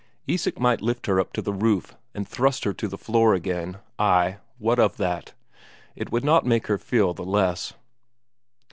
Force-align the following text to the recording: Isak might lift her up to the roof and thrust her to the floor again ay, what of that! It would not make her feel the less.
Isak 0.25 0.59
might 0.59 0.81
lift 0.81 1.05
her 1.05 1.19
up 1.19 1.31
to 1.33 1.43
the 1.43 1.53
roof 1.53 1.95
and 2.15 2.27
thrust 2.27 2.63
her 2.63 2.73
to 2.73 2.87
the 2.87 2.97
floor 2.97 3.35
again 3.35 3.77
ay, 3.99 4.37
what 4.57 4.79
of 4.79 4.97
that! 4.97 5.35
It 5.95 6.11
would 6.11 6.25
not 6.25 6.43
make 6.43 6.65
her 6.65 6.79
feel 6.79 7.13
the 7.13 7.21
less. 7.23 7.75